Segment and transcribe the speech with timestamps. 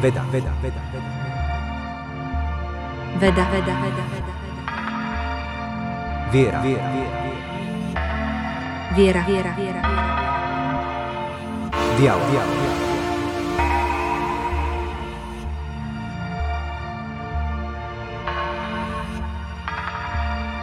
[0.00, 1.10] Veda, veda, veda, veda.
[3.20, 4.34] Veda, veda, veda, veda.
[6.32, 7.20] Viera, viera, viera.
[8.96, 9.82] Viera, viera, viera.
[12.00, 12.56] Dialog, dialog.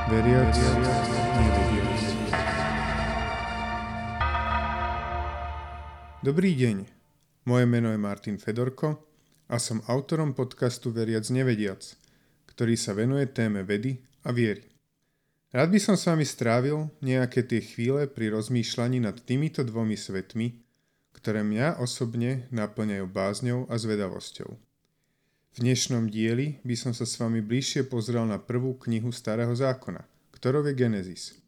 [0.10, 0.58] Veriac,
[1.38, 2.02] nevediac.
[6.26, 6.78] Dobrý deň,
[7.46, 9.08] moje meno je Martin Fedorko
[9.48, 11.96] a som autorom podcastu Veriac nevediac,
[12.52, 14.68] ktorý sa venuje téme vedy a viery.
[15.56, 20.60] Rád by som s vami strávil nejaké tie chvíle pri rozmýšľaní nad týmito dvomi svetmi,
[21.16, 24.52] ktoré mňa osobne naplňajú bázňou a zvedavosťou.
[25.58, 30.04] V dnešnom dieli by som sa s vami bližšie pozrel na prvú knihu Starého zákona,
[30.36, 31.40] ktorou je Genesis.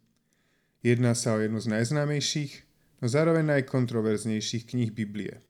[0.79, 2.51] Jedná sa o jednu z najznámejších,
[3.03, 5.43] no zároveň najkontroverznejších kníh Biblie.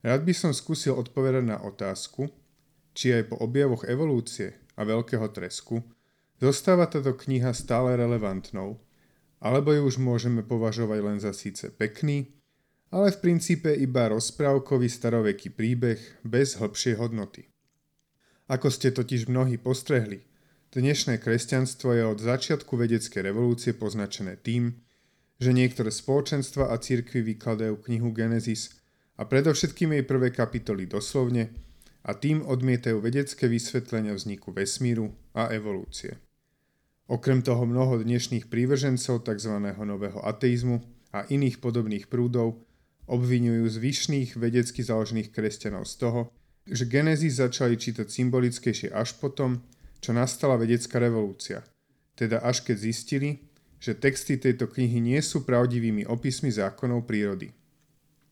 [0.00, 2.32] Rád by som skúsil odpovedať na otázku,
[2.96, 5.84] či aj po objavoch evolúcie a veľkého tresku
[6.40, 8.80] zostáva táto kniha stále relevantnou,
[9.44, 12.32] alebo ju už môžeme považovať len za síce pekný,
[12.90, 17.46] ale v princípe iba rozprávkový staroveký príbeh bez hĺbšej hodnoty.
[18.50, 20.26] Ako ste totiž mnohí postrehli,
[20.74, 24.80] dnešné kresťanstvo je od začiatku vedeckej revolúcie poznačené tým,
[25.38, 28.80] že niektoré spoločenstva a církvy vykladajú knihu Genesis
[29.20, 31.52] a predovšetkým jej prvé kapitoly doslovne
[32.08, 36.16] a tým odmietajú vedecké vysvetlenia vzniku vesmíru a evolúcie.
[37.04, 39.54] Okrem toho mnoho dnešných prívržencov tzv.
[39.84, 40.80] nového ateizmu
[41.12, 42.64] a iných podobných prúdov
[43.04, 46.20] obvinujú zvyšných vedecky založených kresťanov z toho,
[46.64, 49.60] že Genesis začali čítať symbolickejšie až potom,
[50.00, 51.60] čo nastala vedecká revolúcia,
[52.16, 53.30] teda až keď zistili,
[53.82, 57.59] že texty tejto knihy nie sú pravdivými opismi zákonov prírody.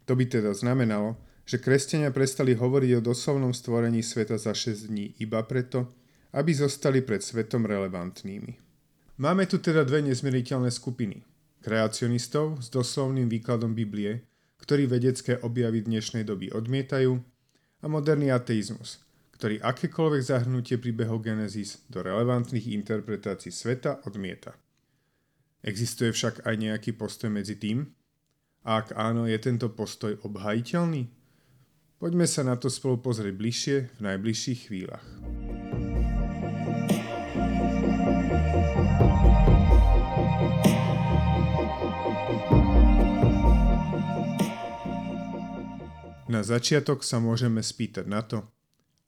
[0.09, 5.13] To by teda znamenalo, že kresťania prestali hovoriť o doslovnom stvorení sveta za 6 dní
[5.21, 5.93] iba preto,
[6.33, 8.57] aby zostali pred svetom relevantnými.
[9.21, 11.25] Máme tu teda dve nezmieriteľné skupiny.
[11.61, 14.25] Kreacionistov s doslovným výkladom Biblie,
[14.65, 17.21] ktorí vedecké objavy dnešnej doby odmietajú
[17.81, 19.05] a moderný ateizmus,
[19.37, 24.57] ktorý akékoľvek zahrnutie príbehov Genesis do relevantných interpretácií sveta odmieta.
[25.61, 27.98] Existuje však aj nejaký postoj medzi tým?
[28.67, 31.07] Ak áno, je tento postoj obhajiteľný?
[31.99, 35.07] Poďme sa na to spolu pozrieť bližšie v najbližších chvíľach.
[46.29, 48.45] Na začiatok sa môžeme spýtať na to,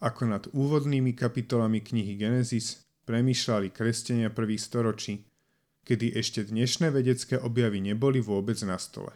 [0.00, 5.28] ako nad úvodnými kapitolami knihy Genesis premýšľali kresťania prvých storočí,
[5.84, 9.12] kedy ešte dnešné vedecké objavy neboli vôbec na stole.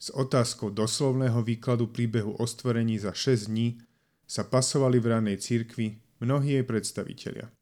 [0.00, 3.76] S otázkou doslovného výkladu príbehu o stvorení za 6 dní
[4.24, 7.52] sa pasovali v ranej cirkvi mnohí jej predstavitelia.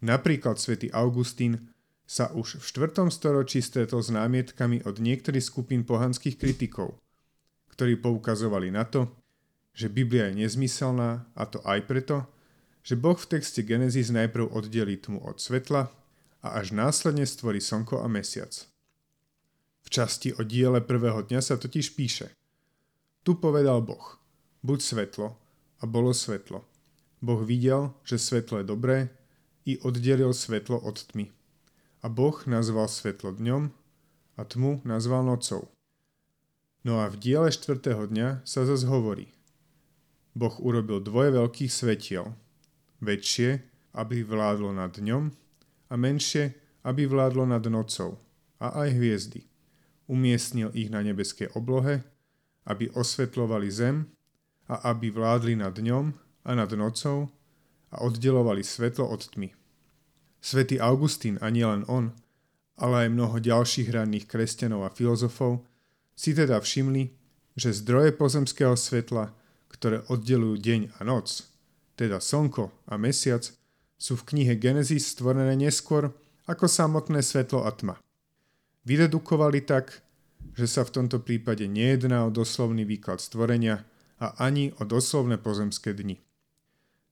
[0.00, 1.74] Napríklad svätý Augustín
[2.06, 3.10] sa už v 4.
[3.10, 6.94] storočí stretol s námietkami od niektorých skupín pohanských kritikov–
[7.76, 9.12] ktorí poukazovali na to,
[9.76, 12.24] že Biblia je nezmyselná a to aj preto,
[12.80, 15.92] že Boh v texte Genesis najprv oddelí tmu od svetla
[16.40, 18.64] a až následne stvorí slnko a mesiac.
[19.86, 22.34] V časti o diele prvého dňa sa totiž píše
[23.22, 24.18] Tu povedal Boh,
[24.66, 25.38] buď svetlo
[25.78, 26.66] a bolo svetlo.
[27.22, 28.98] Boh videl, že svetlo je dobré
[29.62, 31.30] i oddelil svetlo od tmy.
[32.02, 33.70] A Boh nazval svetlo dňom
[34.36, 35.70] a tmu nazval nocou.
[36.82, 39.30] No a v diele štvrtého dňa sa zase hovorí.
[40.34, 42.34] Boh urobil dvoje veľkých svetiel.
[42.98, 43.62] Väčšie,
[43.94, 45.30] aby vládlo nad dňom
[45.90, 48.18] a menšie, aby vládlo nad nocou
[48.58, 49.46] a aj hviezdy.
[50.06, 52.06] Umiestnil ich na nebeskej oblohe,
[52.66, 54.06] aby osvetľovali zem
[54.70, 56.04] a aby vládli nad dňom
[56.46, 57.30] a nad nocou
[57.90, 59.54] a oddelovali svetlo od tmy.
[60.42, 62.14] Svetý Augustín a nielen on,
[62.78, 65.64] ale aj mnoho ďalších ranných kresťanov a filozofov
[66.14, 67.10] si teda všimli,
[67.56, 69.32] že zdroje pozemského svetla,
[69.72, 71.48] ktoré oddelujú deň a noc,
[71.96, 73.48] teda slnko a mesiac,
[73.96, 76.12] sú v knihe Genesis stvorené neskôr
[76.44, 77.96] ako samotné svetlo a tma.
[78.86, 80.06] Vydedukovali tak,
[80.54, 83.82] že sa v tomto prípade nejedná o doslovný výklad stvorenia
[84.22, 86.22] a ani o doslovné pozemské dni.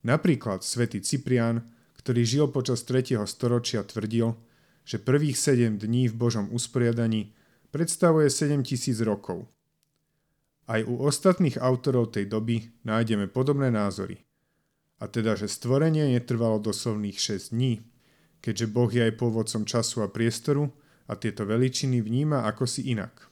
[0.06, 1.66] Napríklad svätý Cyprián,
[1.98, 3.18] ktorý žil počas 3.
[3.26, 4.38] storočia, tvrdil,
[4.86, 7.34] že prvých 7 dní v Božom usporiadaní
[7.74, 9.50] predstavuje 7000 rokov.
[10.70, 14.22] Aj u ostatných autorov tej doby nájdeme podobné názory.
[15.02, 17.82] A teda, že stvorenie netrvalo doslovných 6 dní,
[18.38, 20.70] keďže Boh je aj pôvodcom času a priestoru
[21.08, 23.28] a tieto veličiny vníma ako si inak.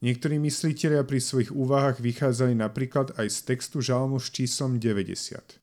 [0.00, 5.60] Niektorí mysliteľia pri svojich úvahách vychádzali napríklad aj z textu žalmu s číslom 90,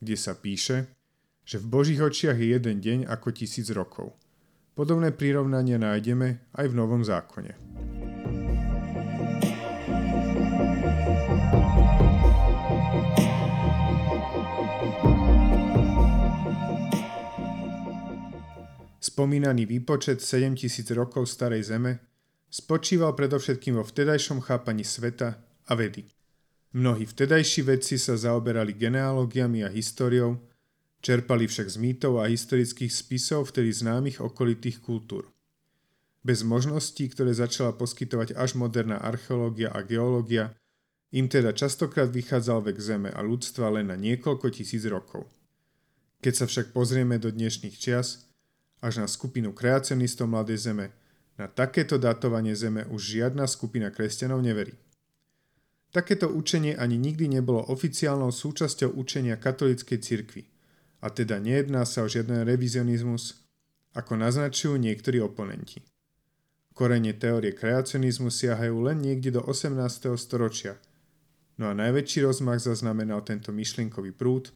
[0.00, 0.88] kde sa píše,
[1.44, 4.16] že v Božích očiach je jeden deň ako tisíc rokov.
[4.72, 8.03] Podobné prirovnania nájdeme aj v Novom zákone.
[19.14, 22.02] Spomínaný výpočet 7000 rokov starej Zeme
[22.50, 25.38] spočíval predovšetkým vo vtedajšom chápaní sveta
[25.70, 26.02] a vedy.
[26.74, 30.42] Mnohí vtedajší vedci sa zaoberali genealógiami a históriou,
[30.98, 35.30] čerpali však z mýtov a historických spisov vtedy známych okolitých kultúr.
[36.26, 40.58] Bez možností, ktoré začala poskytovať až moderná archeológia a geológia,
[41.14, 45.30] im teda častokrát vychádzal vek Zeme a ľudstva len na niekoľko tisíc rokov.
[46.18, 48.33] Keď sa však pozrieme do dnešných čias,
[48.84, 50.92] až na skupinu kreacionistov Mladej Zeme–
[51.34, 54.74] na takéto datovanie Zeme už žiadna skupina kresťanov neverí.
[55.90, 60.42] Takéto učenie ani nikdy nebolo oficiálnou súčasťou učenia katolíckej cirkvi,
[61.02, 63.46] a teda nejedná sa o žiaden revizionizmus,
[63.94, 65.86] ako naznačujú niektorí oponenti.
[66.74, 69.78] Korene teórie kreacionizmu siahajú len niekde do 18.
[70.18, 70.74] storočia,
[71.54, 74.50] no a najväčší rozmach zaznamenal tento myšlienkový prúd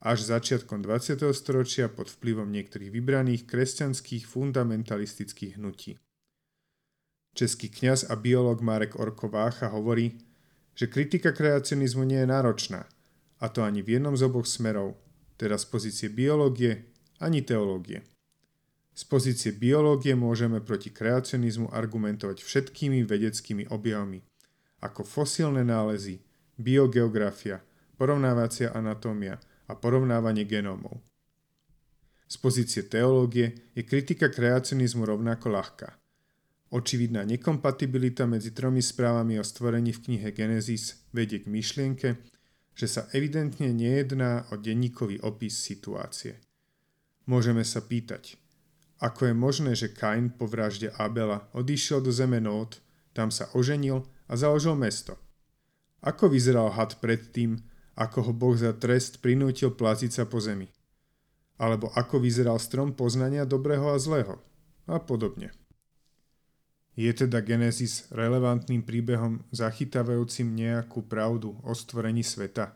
[0.00, 1.20] až začiatkom 20.
[1.36, 6.00] storočia pod vplyvom niektorých vybraných kresťanských fundamentalistických hnutí.
[7.36, 9.28] Český kňaz a biolog Marek Orko
[9.70, 10.18] hovorí,
[10.72, 12.88] že kritika kreacionizmu nie je náročná,
[13.40, 14.96] a to ani v jednom z oboch smerov,
[15.36, 16.88] teda z pozície biológie
[17.20, 18.00] ani teológie.
[18.96, 24.24] Z pozície biológie môžeme proti kreacionizmu argumentovať všetkými vedeckými objavmi,
[24.80, 26.24] ako fosílne nálezy,
[26.56, 27.60] biogeografia,
[28.00, 30.98] porovnávacia anatómia a porovnávanie genómov.
[32.26, 35.88] Z pozície teológie je kritika kreacionizmu rovnako ľahká.
[36.70, 42.08] Očividná nekompatibilita medzi tromi správami o stvorení v knihe Genesis vedie k myšlienke,
[42.74, 46.38] že sa evidentne nejedná o denníkový opis situácie.
[47.26, 48.38] Môžeme sa pýtať,
[49.00, 52.84] ako je možné, že Kain po vražde Abela odišiel do zeme Nót,
[53.16, 55.16] tam sa oženil a založil mesto.
[56.04, 57.64] Ako vyzeral had predtým,
[58.00, 60.72] ako ho Boh za trest prinútil plaziť sa po zemi?
[61.60, 64.40] Alebo ako vyzeral strom poznania dobrého a zlého?
[64.88, 65.52] A podobne.
[66.96, 72.72] Je teda Genesis relevantným príbehom zachytávajúcim nejakú pravdu o stvorení sveta?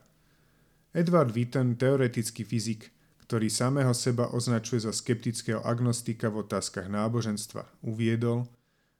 [0.93, 2.93] Edward Witten, teoretický fyzik,
[3.25, 8.45] ktorý samého seba označuje za skeptického agnostika v otázkach náboženstva, uviedol,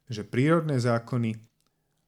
[0.09, 1.37] že prírodné zákony,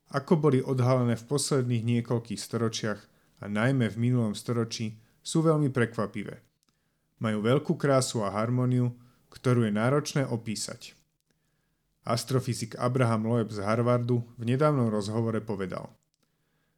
[0.10, 3.00] ako boli odhalené v posledných niekoľkých storočiach
[3.42, 6.40] a najmä v minulom storočí, sú veľmi prekvapivé.
[7.20, 8.96] Majú veľkú krásu a harmóniu,
[9.34, 10.96] ktorú je náročné opísať.
[12.08, 15.92] Astrofyzik Abraham Loeb z Harvardu v nedávnom rozhovore povedal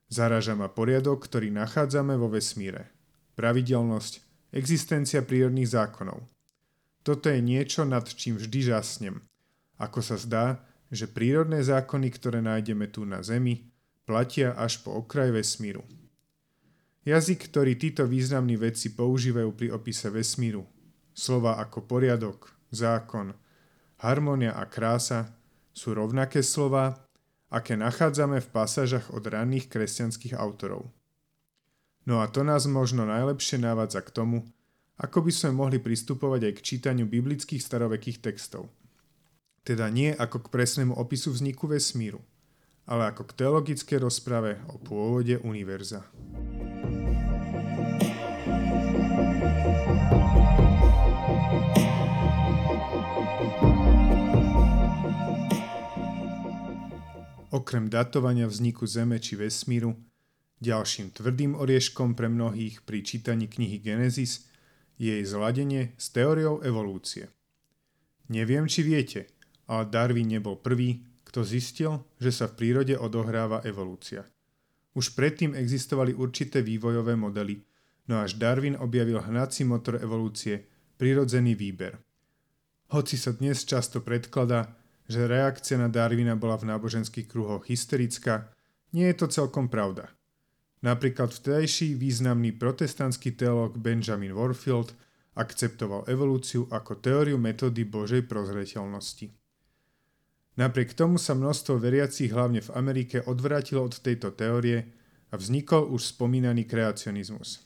[0.10, 2.90] Zaraža ma poriadok, ktorý nachádzame vo vesmíre.
[3.38, 6.26] Pravidelnosť, existencia prírodných zákonov.
[7.06, 9.22] Toto je niečo, nad čím vždy žasnem.
[9.78, 13.70] Ako sa zdá, že prírodné zákony, ktoré nájdeme tu na Zemi,
[14.10, 15.86] platia až po okraj vesmíru.
[17.08, 20.68] Jazyk, ktorý títo významní vedci používajú pri opise vesmíru,
[21.16, 23.32] slova ako poriadok, zákon,
[24.04, 25.32] harmónia a krása
[25.72, 27.00] sú rovnaké slova,
[27.48, 30.92] aké nachádzame v pasážach od ranných kresťanských autorov.
[32.04, 34.44] No a to nás možno najlepšie návadza k tomu,
[35.00, 38.68] ako by sme mohli pristupovať aj k čítaniu biblických starovekých textov.
[39.64, 42.20] Teda nie ako k presnému opisu vzniku vesmíru,
[42.84, 46.04] ale ako k teologickej rozprave o pôvode univerza.
[57.50, 59.98] Okrem datovania vzniku Zeme či vesmíru,
[60.62, 64.46] ďalším tvrdým orieškom pre mnohých pri čítaní knihy Genesis
[65.02, 67.26] je jej zladenie s teóriou evolúcie.
[68.30, 69.34] Neviem, či viete,
[69.66, 74.30] ale Darwin nebol prvý, kto zistil, že sa v prírode odohráva evolúcia.
[74.94, 77.66] Už predtým existovali určité vývojové modely,
[78.14, 80.70] no až Darwin objavil hnací motor evolúcie,
[81.02, 81.98] prirodzený výber.
[82.94, 84.79] Hoci sa dnes často predkladá,
[85.10, 88.54] že reakcia na Darwina bola v náboženských kruhoch hysterická,
[88.94, 90.14] nie je to celkom pravda.
[90.86, 94.94] Napríklad vtedajší významný protestantský teológ Benjamin Warfield
[95.34, 99.34] akceptoval evolúciu ako teóriu metódy Božej prozreteľnosti.
[100.62, 104.94] Napriek tomu sa množstvo veriacich hlavne v Amerike odvrátilo od tejto teórie
[105.34, 107.66] a vznikol už spomínaný kreacionizmus.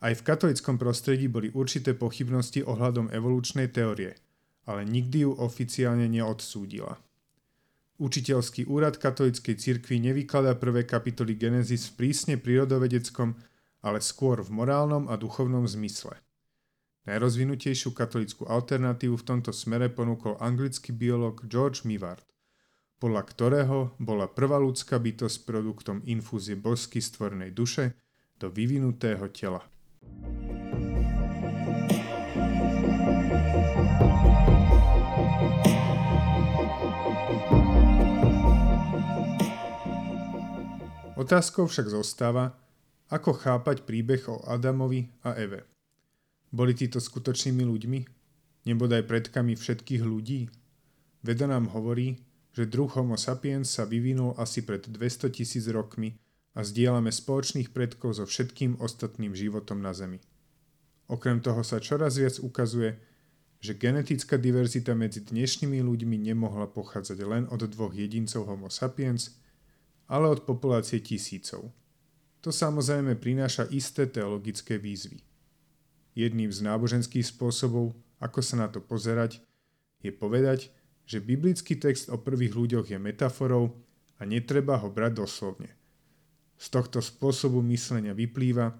[0.00, 4.12] Aj v katolickom prostredí boli určité pochybnosti ohľadom evolučnej teórie–
[4.68, 7.00] ale nikdy ju oficiálne neodsúdila.
[8.00, 13.36] Učiteľský úrad katolíckej cirkvi nevykladá prvé kapitoly Genesis v prísne prírodovedeckom,
[13.84, 16.16] ale skôr v morálnom a duchovnom zmysle.
[17.04, 22.24] Najrozvinutejšiu katolickú alternatívu v tomto smere ponúkol anglický biolog George Mivart,
[23.00, 27.96] podľa ktorého bola prvá ľudská bytosť produktom infúzie bosky stvorenej duše
[28.36, 29.64] do vyvinutého tela.
[41.30, 42.58] Otázkou však zostáva,
[43.06, 45.62] ako chápať príbeh o Adamovi a Eve.
[46.50, 48.00] Boli títo skutočnými ľuďmi?
[48.66, 50.50] Nebodaj predkami všetkých ľudí?
[51.22, 52.18] Veda nám hovorí,
[52.50, 56.18] že druh Homo sapiens sa vyvinul asi pred 200 tisíc rokmi
[56.58, 60.18] a zdieľame spoločných predkov so všetkým ostatným životom na Zemi.
[61.06, 62.98] Okrem toho sa čoraz viac ukazuje,
[63.62, 69.38] že genetická diverzita medzi dnešnými ľuďmi nemohla pochádzať len od dvoch jedincov Homo sapiens,
[70.10, 71.70] ale od populácie tisícov.
[72.42, 75.22] To samozrejme prináša isté teologické výzvy.
[76.18, 79.38] Jedným z náboženských spôsobov, ako sa na to pozerať,
[80.02, 80.74] je povedať,
[81.06, 83.78] že biblický text o prvých ľuďoch je metaforou
[84.18, 85.70] a netreba ho brať doslovne.
[86.60, 88.74] Z tohto spôsobu myslenia vyplýva,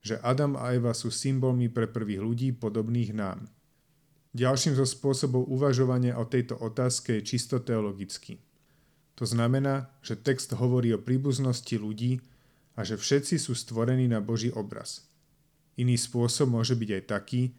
[0.00, 3.50] že Adam a Eva sú symbolmi pre prvých ľudí podobných nám.
[4.32, 8.47] Ďalším zo spôsobov uvažovania o tejto otázke je čisto teologický.
[9.18, 12.22] To znamená, že text hovorí o príbuznosti ľudí
[12.78, 15.02] a že všetci sú stvorení na Boží obraz–
[15.78, 17.54] Iný spôsob môže byť aj taký,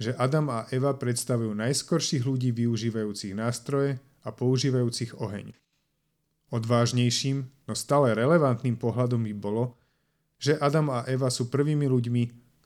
[0.00, 5.52] že Adam a Eva predstavujú najskorších ľudí využívajúcich nástroje a používajúcich oheň.
[6.48, 9.76] Odvážnejším, no stále relevantným pohľadom by bolo,
[10.40, 12.22] že Adam a Eva sú prvými ľuďmi,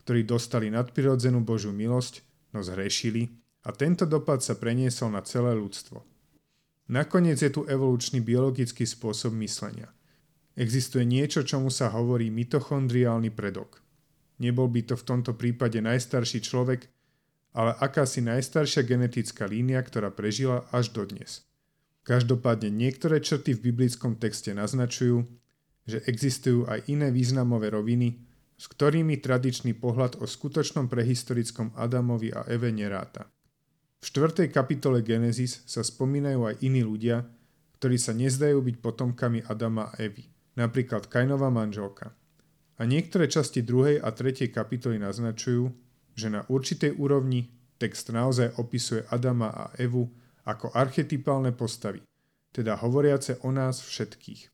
[0.07, 2.23] ktorí dostali nadprirodzenú Božiu milosť,
[2.55, 3.27] no zhrešili
[3.67, 5.99] a tento dopad sa preniesol na celé ľudstvo.
[6.91, 9.93] Nakoniec je tu evolučný biologický spôsob myslenia.
[10.59, 13.81] Existuje niečo, čomu sa hovorí mitochondriálny predok.
[14.43, 16.91] Nebol by to v tomto prípade najstarší človek,
[17.55, 21.45] ale akási najstaršia genetická línia, ktorá prežila až dodnes.
[22.03, 25.23] Každopádne niektoré črty v biblickom texte naznačujú,
[25.87, 28.19] že existujú aj iné významové roviny,
[28.59, 33.31] s ktorými tradičný pohľad o skutočnom prehistorickom Adamovi a Eve neráta.
[34.03, 34.51] V 4.
[34.51, 37.23] kapitole Genesis sa spomínajú aj iní ľudia,
[37.79, 40.27] ktorí sa nezdajú byť potomkami Adama a Evy,
[40.59, 42.11] napríklad Kainova manželka–
[42.83, 45.71] a niektoré časti druhej a tretej kapitoly naznačujú,
[46.19, 47.47] že na určitej úrovni
[47.79, 50.11] text naozaj opisuje Adama a Evu
[50.43, 52.03] ako archetypálne postavy,
[52.51, 54.51] teda hovoriace o nás všetkých.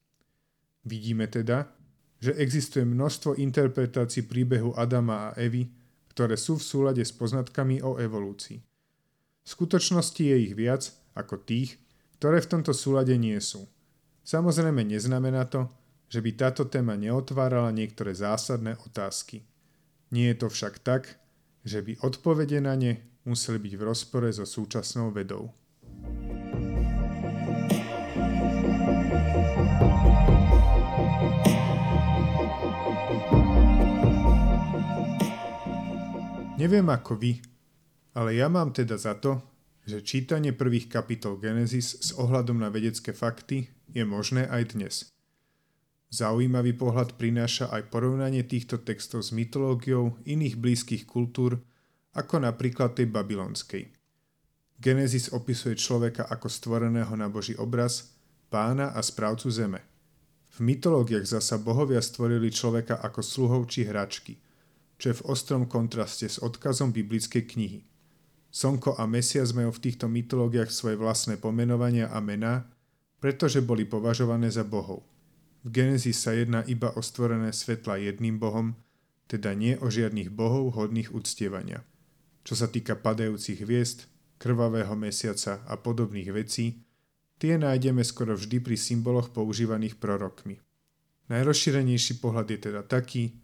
[0.85, 1.73] Vidíme teda,
[2.21, 5.65] že existuje množstvo interpretácií príbehu Adama a Evy,
[6.13, 8.61] ktoré sú v súlade s poznatkami o evolúcii.
[9.49, 11.81] V skutočnosti je ich viac ako tých,
[12.21, 13.65] ktoré v tomto súlade nie sú.
[14.21, 15.73] Samozrejme neznamená to,
[16.13, 19.41] že by táto téma neotvárala niektoré zásadné otázky.
[20.13, 21.17] Nie je to však tak,
[21.65, 25.49] že by odpovede na ne museli byť v rozpore so súčasnou vedou.
[36.61, 37.41] Neviem ako vy,
[38.19, 39.39] ale ja mám teda za to,
[39.87, 44.95] že čítanie prvých kapitol Genesis s ohľadom na vedecké fakty je možné aj dnes–
[46.09, 51.61] Zaujímavý pohľad prináša aj porovnanie týchto textov s mytológiou iných blízkych kultúr,
[52.17, 53.93] ako napríklad tej babylonskej.
[54.81, 58.17] Genesis opisuje človeka ako stvoreného na Boží obraz,
[58.49, 59.85] pána a správcu zeme.
[60.57, 64.41] V mytológiách zasa bohovia stvorili človeka ako sluhov či hračky,
[64.97, 67.85] čo je v ostrom kontraste s odkazom biblickej knihy.
[68.49, 72.65] Slnko a mesiac majú v týchto mytológiách svoje vlastné pomenovania a mená,
[73.21, 75.05] pretože boli považované za bohov.
[75.67, 78.79] V Genesis sa jedná iba o stvorené svetla jedným bohom,
[79.29, 81.85] teda nie o žiadnych bohov hodných uctievania.
[82.47, 84.09] Čo sa týka padajúcich hviezd,
[84.41, 86.81] krvavého mesiaca a podobných vecí,
[87.37, 90.57] tie nájdeme skoro vždy pri symboloch používaných prorokmi.
[91.29, 93.37] Najrozšírenejší pohľad je teda taký,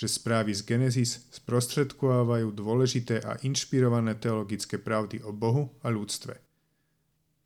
[0.00, 6.40] že správy z Genesis sprostredkovávajú dôležité a inšpirované teologické pravdy o Bohu a ľudstve–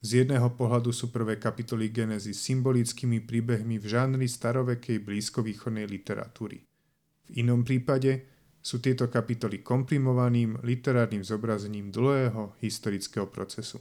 [0.05, 6.61] z jedného pohľadu sú prvé kapitoly Genezy symbolickými príbehmi v žánri starovekej blízkovýchodnej literatúry.
[7.25, 8.29] V inom prípade
[8.61, 13.81] sú tieto kapitoly komprimovaným literárnym zobrazením dlhého historického procesu.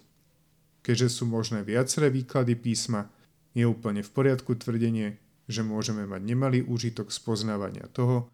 [0.79, 3.11] Keďže sú možné viaceré výklady písma,
[3.51, 5.19] je úplne v poriadku tvrdenie,
[5.51, 8.31] že môžeme mať nemalý úžitok z poznávania toho,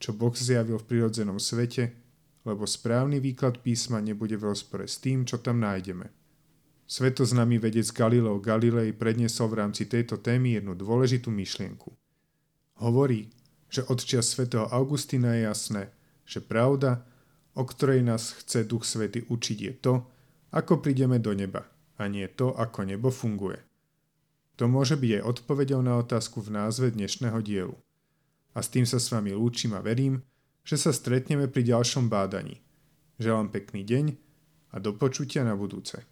[0.00, 1.92] čo Boh zjavil v prirodzenom svete,
[2.48, 6.08] lebo správny výklad písma nebude v rozpore s tým, čo tam nájdeme–
[6.90, 11.94] Svetoznámy vedec Galileo Galilei predniesol v rámci tejto témy jednu dôležitú myšlienku.
[12.82, 13.30] Hovorí,
[13.70, 15.82] že od čias svätého Augustína je jasné,
[16.26, 17.06] že pravda,
[17.54, 19.94] o ktorej nás chce Duch Svety učiť, je to,
[20.50, 21.62] ako prídeme do neba,
[21.94, 23.62] a nie to, ako nebo funguje.
[24.58, 27.78] To môže byť aj odpovedou na otázku v názve dnešného dielu.
[28.54, 30.22] A s tým sa s vami lúčim a verím,
[30.66, 32.60] že sa stretneme pri ďalšom bádaní.
[33.20, 34.06] Želám pekný deň
[34.72, 36.02] a do počutia na budúce.